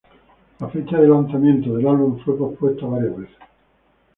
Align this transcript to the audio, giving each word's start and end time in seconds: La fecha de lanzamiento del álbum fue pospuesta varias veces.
La 0.59 0.67
fecha 0.67 0.97
de 0.99 1.07
lanzamiento 1.07 1.77
del 1.77 1.87
álbum 1.87 2.17
fue 2.25 2.35
pospuesta 2.35 2.87
varias 2.87 3.15
veces. 3.19 3.35